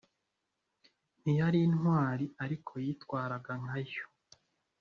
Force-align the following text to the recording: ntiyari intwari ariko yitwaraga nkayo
ntiyari 1.21 1.59
intwari 1.67 2.25
ariko 2.43 2.71
yitwaraga 2.85 3.51
nkayo 3.61 4.05